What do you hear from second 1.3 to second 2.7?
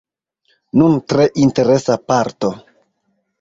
interesa parto.